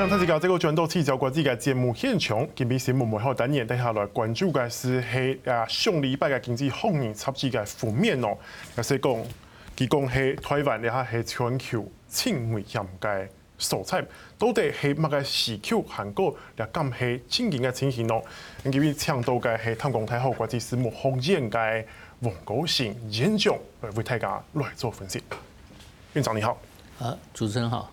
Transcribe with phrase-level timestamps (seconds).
[0.00, 8.38] 那他这个这个转到七条国际的节目现场，今比节目幕后单元，接下来关注的是系啊上礼拜嘅经济风云插几个负面哦，
[8.76, 9.12] 也是讲
[9.76, 13.26] 佢讲系台湾，咧系全球最危险嘅
[13.58, 14.06] 所在，
[14.38, 18.22] 到底系乜嘅时区韩国咧咁系经济嘅情形咯？
[18.62, 21.84] 今日请到嘅系淡江大学国际事务学院嘅
[22.20, 23.52] 王高兴院长
[23.96, 25.20] 为大家来做分析。
[26.12, 26.56] 院长你好，
[27.00, 27.90] 啊，主持人好。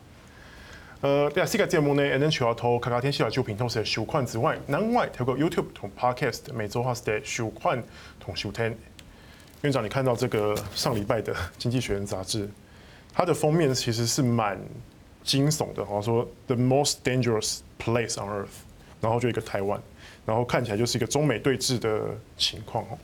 [1.06, 7.84] 呃，第四个节目呢，能除了透卡卡天气来就平同时收看之外，另外透过 YouTube 同 Podcast 每周还是得收看
[8.20, 8.76] 同收听。
[9.62, 12.50] 院长，你看到这个上礼拜的《经济学人》杂志，
[13.14, 14.60] 它的封面其实是蛮
[15.24, 18.48] 惊悚的，好像说 The most dangerous place on earth，
[19.00, 19.80] 然后就一个台湾，
[20.26, 22.98] 然后看起来就是一个中美对峙的情况哦。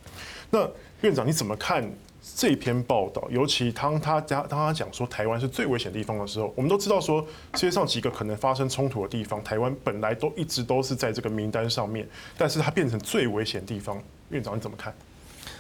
[0.50, 0.68] 那
[1.02, 1.88] 院长你怎么看？
[2.36, 14.94] 这篇报道，尤其当他讲当他讲说台湾是最危险的地方的时候，我们都知道说世界上几个可能发生冲突的地方，台湾本来都一直都是在这个名单上面，但是它变成最危险地方，院长你怎么看？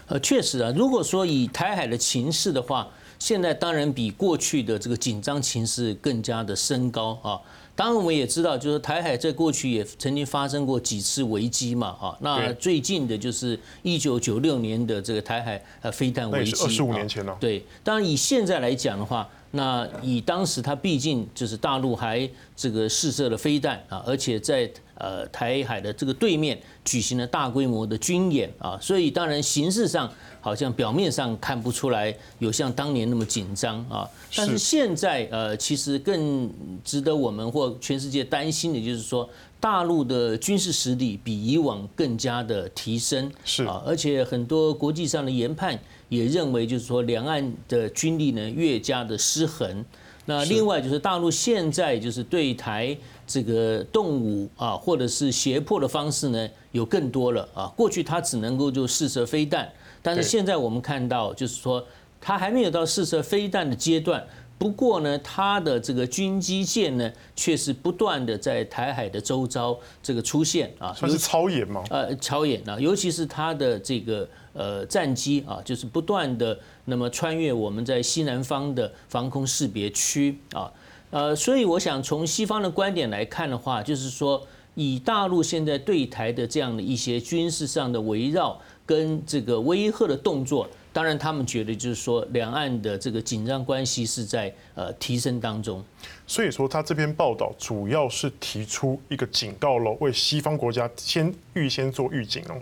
[0.07, 2.87] 呃，确实啊，如果说以台海的情势的话，
[3.21, 7.39] 现在当然比过去的这个紧张情势更加的升高啊。
[7.75, 12.17] 当然，我们也知道，就是台海在过去也曾经发生过几次危机嘛，哈。
[12.21, 17.37] 那最近的就是一九九六年的这个台海呃飞弹危机，二十五年前了。
[17.39, 24.67] 对，当然以现在来讲的话，那以当时它毕竟就是大陆还这个试射了飞弹啊，而且在
[25.01, 30.09] 呃台海的这个对面举行了大规模的军演啊，所以当然形式上。
[30.43, 36.51] 好像表面上看不出来有像当年那么紧张啊，但是现在呃，其实更
[36.83, 49.85] 值得我们或全世界担心的就是说，大陆的军事实力比以往更加的提升，是啊，而且很多国际上的研判也认为，就是说两岸的军力呢越加的失衡。
[50.25, 52.95] 那另外就是大陆现在就是对台
[53.25, 59.67] 这个动武啊，或者是胁迫的方式呢有更多了啊，过去它只能够就试射飞弹。
[60.03, 61.83] 但是现在我们看到，就是说，
[62.19, 64.23] 它还没有到试射飞弹的阶段。
[64.61, 70.93] 不过呢，它的这个军机舰呢，却是不断的在台海的周遭这个出现啊。
[70.93, 71.83] 算是超演吗？
[71.89, 80.71] 呃，超演啊，尤其是它的这个呃战机啊，就是不断的那么穿越我们在西南方的防空识别区啊。
[81.09, 84.45] 呃，所以我想从西方的观点来看的话，就是说，
[84.75, 88.61] 以大陆现在对台的这样的一些军事上的围绕。
[88.83, 95.83] 跟这个威吓的动作，当然他们觉得就是说，两岸的这个紧张关系是在呃提升当中。
[96.27, 102.55] 所以说，他这篇报道主要是提出一个警告喽，为西方国家先预先做预警哦。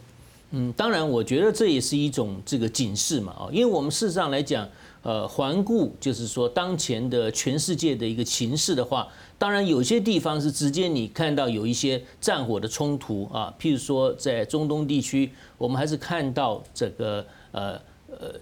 [0.51, 4.67] 嗯，当然，我觉得这也是一种这个警示嘛啊，因为我们事实上来讲。
[5.01, 9.07] 呃，环顾就是说，当前的全世界的一个情势的话，
[9.37, 17.79] 当然有些地方是直接你看到有一些战火的冲突啊，譬如说在中东地区，我们还是看到这个呃
[18.11, 18.33] 呃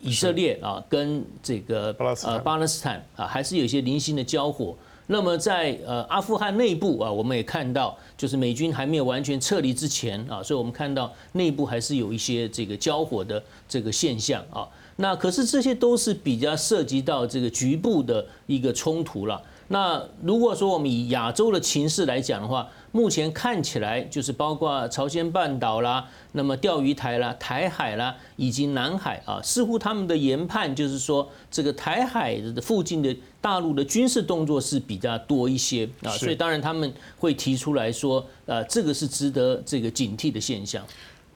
[0.00, 1.94] 以色列啊跟这个
[2.24, 4.74] 呃巴勒斯坦啊，还是有一些零星的交火。
[5.06, 14.68] 那么在呃阿富汗内部啊，我们也看到，就是美军还没有完全撤离之前啊，所以我们看到内部还是有一些这个交火的这个现象啊。
[14.96, 19.42] 那可是这些都是比较涉及到这个局部的一个冲突了。
[19.72, 40.84] 那如果说我们以亚洲的情势来讲的话，目前看起来就是包括朝鲜半岛啦，那么钓鱼台啦、台海啦以及南海啊，似乎他们的研判就是说，这个台海的附近的大陆的军事动作是比较多一些啊，所以当然他们会提出来说，呃，这个是值得这个警惕的现象。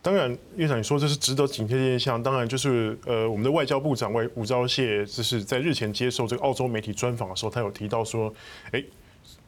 [0.04, 2.22] 当然，院长你说这是值得警惕的现象。
[2.22, 8.30] 当然，就是呃，我们的外交部长外吴钊燮，就是在日前接受这个澳洲媒体专访的时候，他有提到说，
[8.72, 8.84] 哎，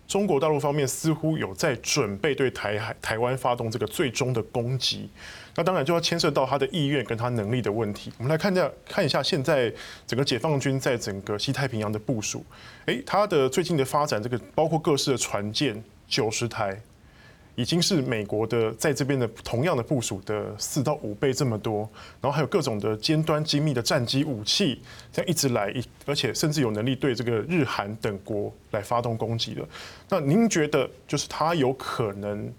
[0.08, 5.10] 中国大陆方面似乎有在准备对台海、台湾发动这个最终的攻击。
[5.56, 8.10] 那当然就要牵涉到他的意愿跟他能力的问题。
[8.16, 9.70] 我们来看一下，看一下现在
[10.06, 12.42] 整个解放军在整个西太平洋的部署。
[12.86, 16.80] 哎，他的最近的发展，这个包括各式的船舰九十台。
[17.56, 21.88] 已经是美国的在这边的同样的部署的四到五倍这么多，
[22.20, 25.74] 然后还有各种的尖端精密的战机武器，这样一直来，
[26.04, 29.66] 而且甚至有能力对这个日韩等国来发动攻击了。
[30.10, 32.53] 那您觉得，就是他有可能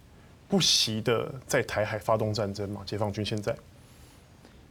[0.47, 2.81] 不惜的在台海发动战争吗？
[2.83, 3.55] 解放军现在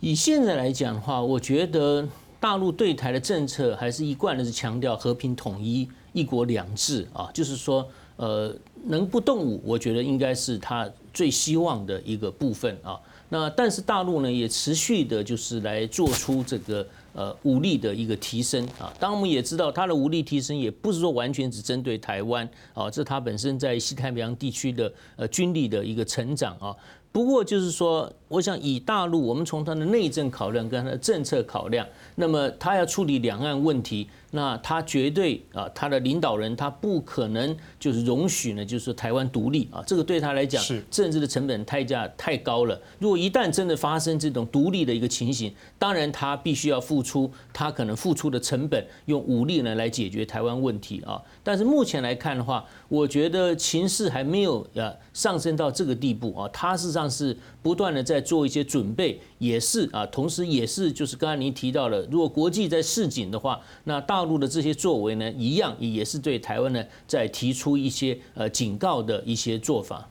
[0.01, 2.05] 以现在来讲的话，我觉得
[2.41, 7.89] 大陆对台的政策还是一贯的是强调和平统一、一国两制啊，就是说。
[8.17, 8.55] 呃，
[8.85, 12.99] 能不动武，我觉得应该是他最希望的一个部分啊。
[13.29, 18.93] 那但是大陆呢也持续的就是来做出这个呃武力的一个提升啊。
[19.01, 26.75] 当然我们也知道他的武力提升也不是说完全只针对台湾啊，这是它本身在西太平洋地区的呃军力的一个成长啊。
[27.17, 31.87] 不过就是说，我想以大陆，我们从它的内政考量跟它的政策考量，
[32.17, 34.07] 那么它要处理两岸问题。
[34.33, 42.79] 那他绝对啊，他的领导人他不可能就是容许呢，就是说台湾独立啊，这个对他来讲，政治的成本代价太高了。
[42.99, 51.23] 如果一旦真的发生这种独立的一个情形，当然他必须要付出他可能付出的成本，用武力呢来解决台湾问题啊。
[51.43, 70.09] 但是目前来看的话，我觉得情势还没有呃上升到这个地步啊，他事实上是不断的在做一些准备，也是啊，同时也是就是刚才您提到了，如果国际在示警的话，那大陆的这些作为呢，一样也是对台湾呢在提出一些呃警告的一些做法。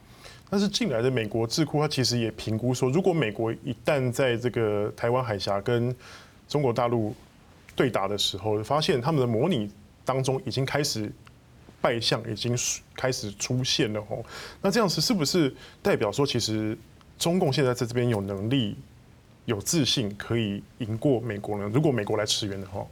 [0.48, 5.92] 但是近来的美国智库，他其实也评估说，如果美国一旦在这个台湾海峡跟
[6.46, 7.12] 中国大陆
[7.74, 9.68] 对打的时候，发现他们的模拟
[10.04, 11.10] 当中已经开始
[11.86, 12.52] 败象，已经
[12.96, 14.24] 开始出现了哦。
[14.60, 16.76] 那这样子是不是代表说，其实
[17.16, 18.76] 中共现在在这边有能力、
[19.44, 21.70] 有自信可以赢过美国呢？
[21.72, 22.84] 如果美国来驰援的话？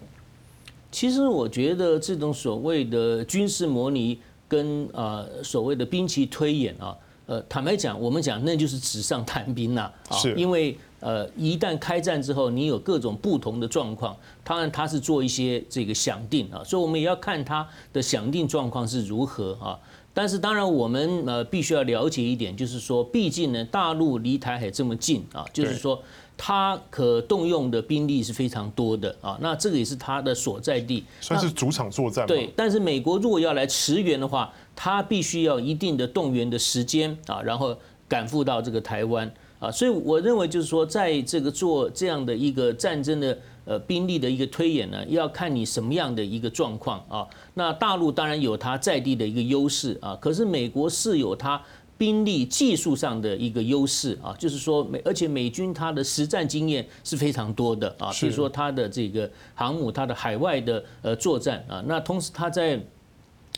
[0.93, 6.97] 其实我觉得这种所谓的军事模拟跟呃所谓的兵棋推演啊，
[7.27, 19.79] 呃，坦白讲，我们讲那就是纸上谈兵呐啊，因为呃一旦开战之后，你有各种不同的状况，当然他是做一些这个想定啊，所以我们也要看他的想定状况是如何啊。
[20.13, 26.03] 但是当然我们呃必须要了解一点，就是说，毕竟呢大陆离台海这么近啊，就是说。
[26.37, 32.27] 它可动用的兵力是非常多的啊，那这个也是它的所在地，算是主场作战。
[32.27, 37.77] 对，但是美国如果要来驰援的话，它必须要一定的动员的时间啊，然后
[38.09, 47.27] 赶赴到这个台湾啊，所以我认为就是说，在这个做这样的一个战争的呃兵力的一个推演呢，要看你什么样的一个状况啊。
[47.55, 51.61] 那大陆当然有它在地的一个优势啊，可是美国是有它。
[51.97, 62.85] 兵力技术上的一个优势啊，就是说美，而且美军它的实战经验是非常多的啊，比如说它的这个航母，它的海外的呃作战啊，那同时它在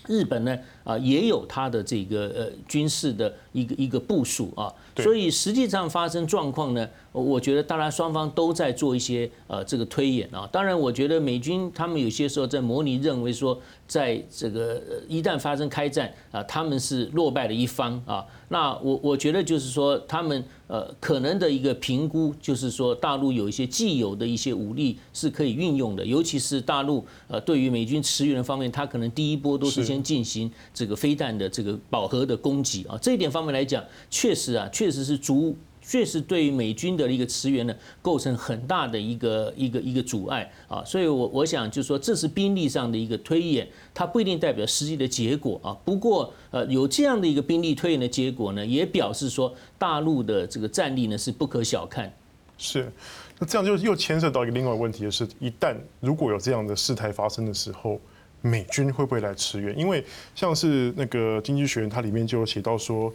[0.08, 13.60] 日本呢啊也有它的这个呃军事的一个一个部署啊，所以实际上发生状况呢，我觉得当然双方都在做一些呃这个推演啊，当然我觉得美军他们有些时候在模拟认为说。
[13.88, 18.26] 在这个一旦发生开战啊，他们是落败的一方啊。
[18.48, 32.98] 那我我觉得就是说，他们呃可能的一个评估就是说，大陆有一些既有的一些武力是可以运用的，尤其是大陆呃对于美军驰援方面，他可能第一波都是先进行这个飞弹的这个饱和的攻击啊。
[33.00, 35.56] 这一点方面来讲，确实啊，确确实是足。
[35.88, 45.76] 确实对于美军的一个驰援呢，构成很大的一个一个一个阻碍啊，所以我我想就是说，这是兵力上的一个推演，它不一定代表实际的结果啊。
[45.84, 52.12] 不过呃，有这样的一个兵力推演的结果呢，也表示说大陆的这个战力呢是不可小看。
[52.58, 52.90] 是，
[53.38, 58.00] 那这样就又牵涉到一个另外问题的是，一旦如果有这样的事态发生的时候，
[58.42, 59.78] 美军会不会来驰援？
[59.78, 60.04] 因为
[60.34, 63.12] 像是那个《经济学人》它里面就有写到说。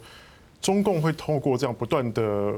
[0.62, 2.54] 中共会透过这样不断的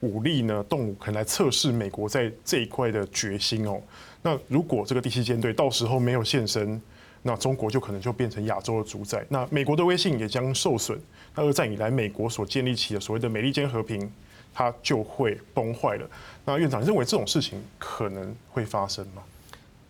[0.00, 3.80] 武力呢，动武，可能来测试美国在这一块的决心哦。
[4.22, 6.80] 那如果这个第七舰队到时候没有现身，
[7.22, 11.00] 那中国就可能就变成亚洲的主宰，那美国的威信也将受损。
[11.34, 14.08] 那二战以来美国所建立起的所谓的美利坚和平，
[14.52, 16.08] 它就会崩坏了。
[16.44, 19.22] 那院长认为这种事情可能会发生吗？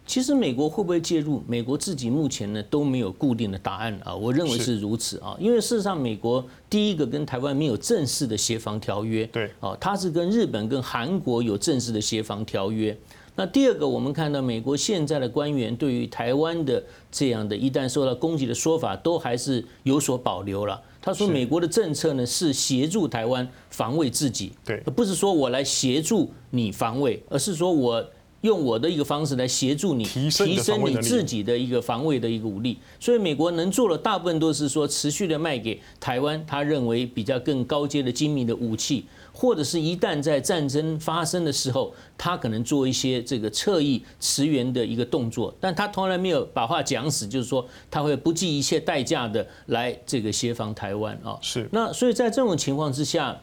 [0.06, 1.42] 其实美国会不会介入？
[1.48, 4.14] 美国自己目前呢都没有固定的答案啊。
[4.14, 12.96] 我认为是如此啊，因为事实上，美国第一个跟台湾没有正式的协防条约，对啊，它是跟日本跟韩国有正式的协防条约。
[13.34, 20.80] 那第二个，我们看到美国现在的官员对于台湾的这样的一旦受到攻击的说法，都还是有所保留了。
[21.02, 28.02] 他说，美国的政策呢是协助台湾防卫自己，对，而不是说我来协助你防卫，而是说我。
[28.46, 30.48] 用我的一个方式来协助你提升
[30.86, 51.36] 你自己的一个防卫的一个武力，所以美国能做的大部分都是说持续的卖给台湾，他认为比较更高阶的精密的武器，或者是一旦在战争发生的时候，他可能做一些这个侧翼驰援的一个动作，但他从来没有把话讲死，就是说他会不计一切代价的来这个协防台湾啊。
[51.42, 51.68] 是。
[51.72, 53.40] 那所以在这种情况之下，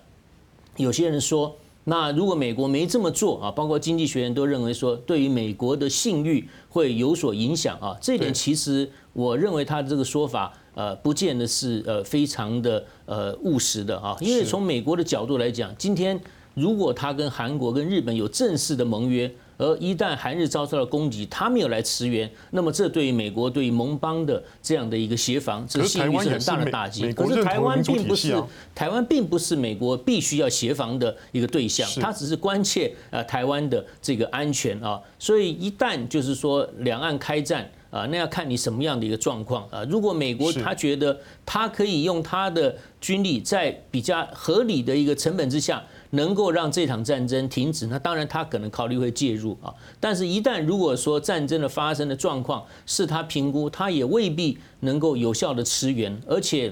[0.78, 1.58] 有些人说。
[1.86, 7.98] 那如果美国没这么做啊，包括经济学人都认为说，对于美国的信誉会有所影响啊。
[8.00, 14.16] 这一点其实我认为他的这个说法，呃，不见得是呃非常的呃务实的啊。
[14.22, 16.20] 因为从美国的角度来讲，今天
[16.54, 27.14] 如果他跟韩国跟日本有正式的盟约，而一旦韩日遭到了攻击，他没有来驰援，那么这对于美国对于盟邦的这样的一个协防，这信誉是很大的打击。
[27.14, 28.44] 可是台湾并不是
[28.74, 35.00] 台湾并不是美国必须要协防的一个对象，它只是关切呃台湾的这个安全啊。
[35.20, 39.84] 所以一旦就是说两岸开战啊，那要看你什么样的一个状况啊。
[39.90, 45.84] 如果美国他觉得他可以用他的军力在比较合理的一个成本之下。
[46.14, 49.74] 能够让这场战争停止，那当然他可能考虑会介入啊。
[50.00, 56.72] 但是，一旦如果说战争的发生的状况是他评估，他也未必能够有效的驰援，而且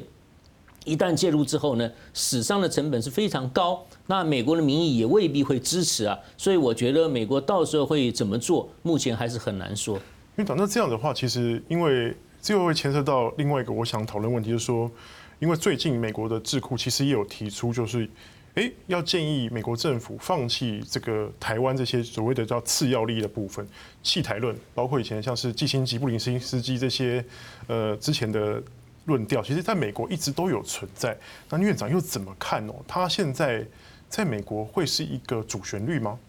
[0.86, 6.20] 一旦介入之后呢，死伤的成本是非常高，那美国的民意也未必会支持啊。
[6.38, 10.00] 所以，我觉得美国到时候会怎么做，目前还是很难说。
[10.36, 14.92] 院长，那这样的话，其实因为这又会牵涉到另外一个我想讨论问题，就是说，
[15.40, 18.08] 因为最近美国的智库其实也有提出，就是。
[18.56, 23.66] 哎，要建议美国政府放弃这个台湾这些所谓的叫次要利益的部分，
[24.04, 27.24] 弃台论，包括以前像是季辛吉、布林斯基这些
[27.68, 28.62] 呃之前的
[29.06, 31.18] 论调，其实在美国一直都有存在。
[31.50, 32.76] 那院长又怎么看哦？
[32.86, 33.66] 他现在
[34.10, 36.20] 在美国会是一个主旋律吗？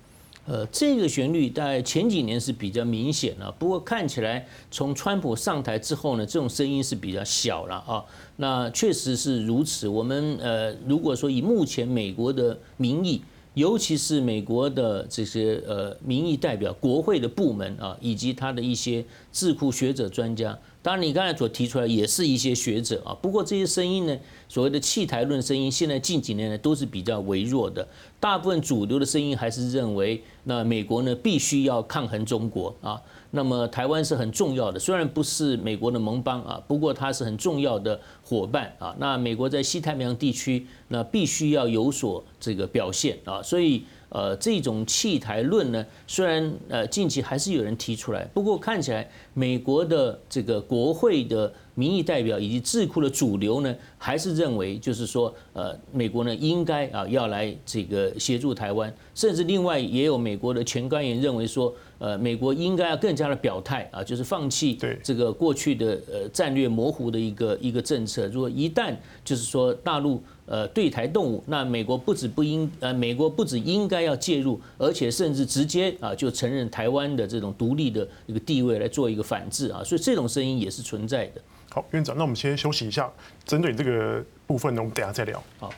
[0.44, 8.04] 呃，这个旋律在前几年是比较明显了，不过看起来从川普上台之后呢，这种声音是比较小了啊。
[8.36, 9.86] 那确实是如此。
[9.86, 13.22] 我们呃，如果说以目前美国的民意，
[13.54, 20.58] 尤其是美国的这些呃民意代表、国会的部门啊，以及他的一些智库学者专家。
[20.82, 27.86] 当然，你刚才所提出来也是一些学者啊，不过这些声音呢，所谓的弃台论声音，现在近几年来都是比较微弱的。
[28.18, 33.00] 大部分主流的声音还是认为，那美国呢必须要抗衡中国啊。
[33.30, 38.94] 那么台湾是很重要的，虽然不是美国的盟邦啊，不过它是很重要的伙伴啊。
[38.98, 43.84] 那美国在西太平洋地区，那必须要有所这个表现啊，所以。
[44.14, 68.26] 呃，这种弃台论呢，虽然呃近期还是有人提出来，不过看起来美国的这个国会的民意代表以及智库的主流呢，还是认为就是说，呃，美国呢应该啊要来这个协助台湾，甚至另外也有美国的前官员认为说，呃，美国应该要更加的表态啊，就是放弃这个过去的呃战略模糊的一个一个政策。
[68.26, 70.22] 如果一旦就是说大陆。
[70.44, 81.40] 呃，对台动武，那美国不止不应，呃，美国不止应该要介入，而且甚至直接啊就承认台湾的这种独立的一个地位来做一个反制啊，所以这种声音也是存在的。
[81.70, 83.10] 好，院长，那我们先休息一下，
[83.44, 85.42] 针对这个部分呢，我们等下再聊。
[85.58, 85.72] 好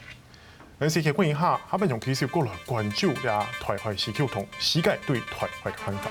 [0.80, 6.10] ，NCK 问一下，下半场其实有过了关注呀，台海是否同膝盖对台海的看法。